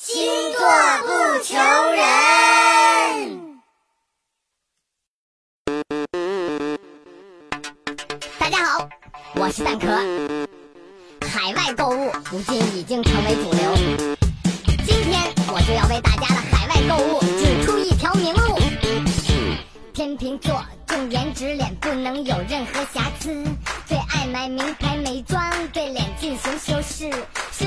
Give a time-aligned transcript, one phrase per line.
[0.00, 0.16] 星
[0.52, 0.60] 座
[1.02, 1.08] 不
[1.42, 1.56] 求
[1.92, 2.00] 人。
[8.38, 8.88] 大家好，
[9.34, 9.88] 我是蛋壳。
[11.26, 13.74] 海外购物如今已经成为主流，
[14.86, 18.56] 今天我就要为大家的海外购物指出一条明路。
[19.92, 23.44] 天秤座重颜值，脸不能有任何瑕疵，
[23.84, 25.42] 最爱买名牌美妆，
[25.72, 27.10] 对脸进行修饰。
[27.50, 27.64] 是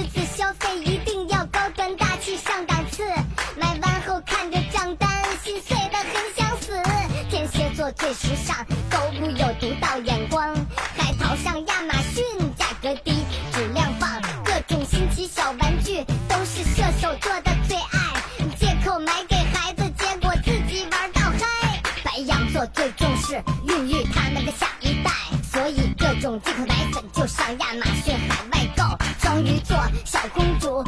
[23.68, 25.12] 孕育他们的下一代，
[25.52, 28.84] 所以各种进口奶粉就上亚马逊海外购。
[29.20, 30.84] 双鱼座小公主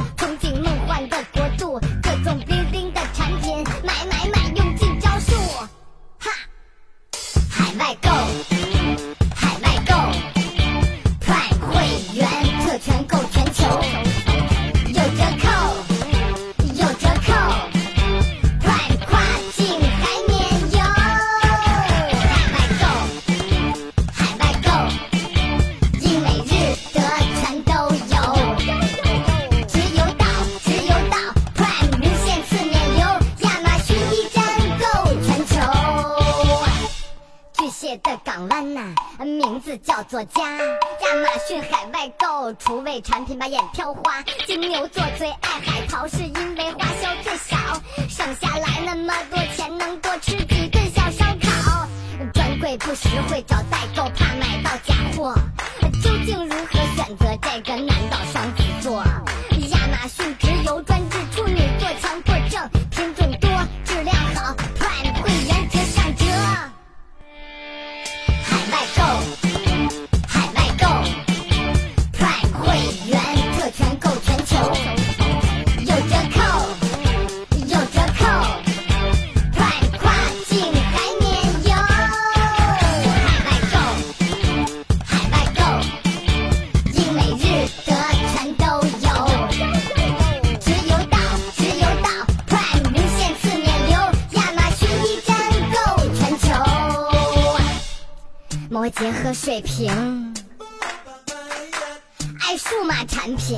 [38.74, 40.58] 呐、名字叫做家。
[40.58, 44.22] 亚马逊海外购，厨卫产品把眼挑花。
[44.48, 47.56] 金牛座最爱海淘，是因为花销最少，
[48.10, 51.88] 省下来那么多钱，能多吃几顿小烧烤。
[52.34, 55.36] 专柜不实惠，找代购怕买到假货。
[98.74, 100.34] 摩羯和水瓶，
[102.42, 103.56] 爱数码产品，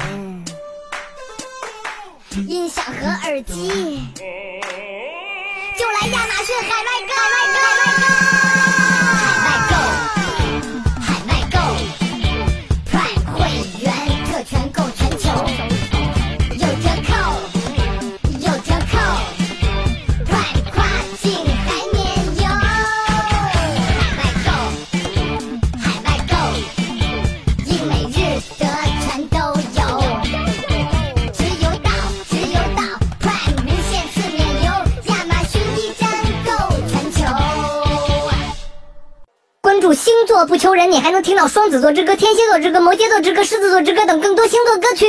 [2.46, 3.70] 音响和耳机，
[5.78, 7.14] 就来亚马逊海外购，
[40.06, 45.08] 星座不求人，你还能听到双子座之歌、天蝎座之歌、摩羯座之歌、狮子座之歌等更多星座歌曲。